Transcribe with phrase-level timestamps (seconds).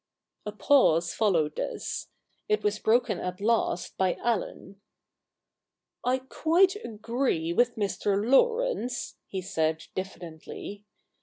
[0.47, 2.07] A pause followed this.
[2.49, 4.81] It was broken at last by Allen.
[5.37, 8.27] * I quite agree with Mr.
[8.27, 10.87] Laurence,' he said diffidently.